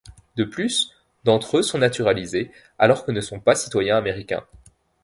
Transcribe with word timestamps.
De 0.35 0.45
plus, 0.45 0.95
d'entre 1.25 1.57
eux 1.57 1.61
sont 1.61 1.77
naturalisés, 1.77 2.49
alors 2.79 3.05
que 3.05 3.11
ne 3.11 3.21
sont 3.21 3.39
pas 3.39 3.53
citoyens 3.53 3.97
américains. 3.97 4.47